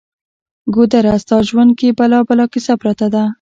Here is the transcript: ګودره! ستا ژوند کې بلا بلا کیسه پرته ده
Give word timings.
ګودره! 0.73 1.13
ستا 1.23 1.37
ژوند 1.47 1.71
کې 1.79 1.87
بلا 1.97 2.19
بلا 2.27 2.45
کیسه 2.53 2.73
پرته 2.81 3.07
ده 3.13 3.23